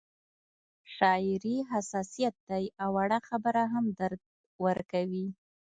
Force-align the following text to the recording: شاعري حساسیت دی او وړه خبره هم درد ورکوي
شاعري 0.95 1.55
حساسیت 1.71 2.35
دی 2.49 2.63
او 2.83 2.89
وړه 2.97 3.19
خبره 3.27 3.63
هم 3.73 3.85
درد 3.99 4.21
ورکوي 4.65 5.27